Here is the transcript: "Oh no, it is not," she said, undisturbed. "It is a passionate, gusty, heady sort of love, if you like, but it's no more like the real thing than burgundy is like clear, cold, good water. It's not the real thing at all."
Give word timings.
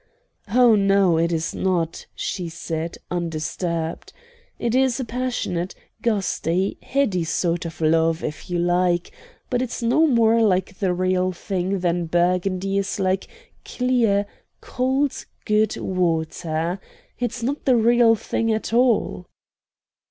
"Oh 0.49 0.73
no, 0.73 1.19
it 1.19 1.31
is 1.31 1.53
not," 1.53 2.07
she 2.15 2.49
said, 2.49 2.97
undisturbed. 3.11 4.13
"It 4.57 4.73
is 4.73 4.99
a 4.99 5.05
passionate, 5.05 5.75
gusty, 6.01 6.79
heady 6.81 7.23
sort 7.23 7.65
of 7.65 7.79
love, 7.81 8.23
if 8.23 8.49
you 8.49 8.57
like, 8.57 9.11
but 9.51 9.61
it's 9.61 9.83
no 9.83 10.07
more 10.07 10.41
like 10.41 10.79
the 10.79 10.91
real 10.91 11.31
thing 11.31 11.81
than 11.81 12.07
burgundy 12.07 12.79
is 12.79 12.99
like 12.99 13.27
clear, 13.63 14.25
cold, 14.59 15.23
good 15.45 15.77
water. 15.77 16.79
It's 17.19 17.43
not 17.43 17.65
the 17.65 17.75
real 17.77 18.15
thing 18.15 18.51
at 18.51 18.73
all." 18.73 19.27